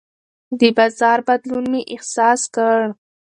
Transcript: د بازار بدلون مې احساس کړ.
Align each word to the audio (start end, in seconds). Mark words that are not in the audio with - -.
د 0.59 0.61
بازار 0.77 1.19
بدلون 1.27 1.65
مې 1.71 1.81
احساس 1.93 2.41
کړ. 2.55 2.79